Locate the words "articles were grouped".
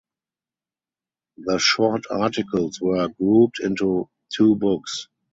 2.09-3.59